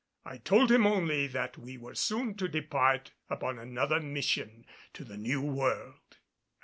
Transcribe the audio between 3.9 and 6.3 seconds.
mission to the New World.